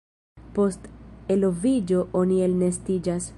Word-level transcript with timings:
Post 0.55 0.87
eloviĝo 1.35 2.03
oni 2.23 2.41
elnestiĝas. 2.47 3.29